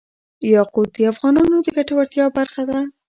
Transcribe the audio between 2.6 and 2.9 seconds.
ده.